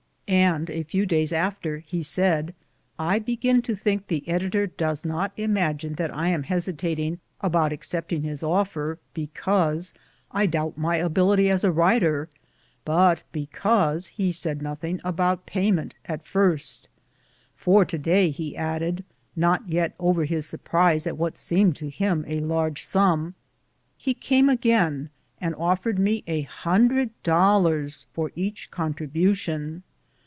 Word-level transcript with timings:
And 0.27 0.69
a 0.69 0.83
few 0.83 1.05
days 1.05 1.33
after 1.33 1.79
he 1.79 2.01
said," 2.01 2.55
I 2.97 3.19
begin 3.19 3.61
to 3.63 3.75
think 3.75 4.07
the 4.07 4.25
editor 4.29 4.65
does 4.65 5.03
not 5.03 5.33
imagine 5.35 5.95
that 5.95 6.15
I 6.15 6.29
am 6.29 6.43
hesitating 6.43 7.19
about 7.41 7.73
accepting 7.73 8.21
his 8.21 8.41
offer 8.41 8.97
because 9.13 9.93
I 10.31 10.45
doubt 10.45 10.77
my 10.77 10.95
ability 10.95 11.49
as 11.49 11.65
a 11.65 11.71
writer, 11.73 12.29
but 12.85 13.23
because 13.33 14.07
he 14.07 14.31
said 14.31 14.61
nothing 14.61 15.01
about 15.03 15.45
payment 15.45 15.95
at 16.05 16.25
first; 16.25 16.87
for 17.57 17.83
to 17.83 17.97
day," 17.97 18.29
he 18.29 18.55
added, 18.55 19.03
not 19.35 19.67
yet 19.67 19.93
over 19.99 20.23
his 20.23 20.45
surprise 20.45 21.05
at 21.05 21.17
what 21.17 21.37
seemed 21.37 21.75
to 21.75 21.89
him 21.89 22.23
a 22.25 22.39
large 22.39 22.81
sum, 22.85 23.35
"he 23.97 24.13
came 24.13 24.47
again 24.47 25.09
and 25.41 25.53
offered 25.55 25.99
me 25.99 26.23
a 26.25 26.43
hundred 26.43 27.09
dollars 27.21 28.07
for 28.13 28.31
each 28.35 28.71
contribu 28.71 29.35
tion." 29.35 29.83